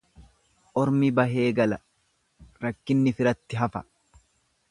[0.83, 1.77] Ormi bahee gala
[2.65, 3.87] rakkinni firatti hafa.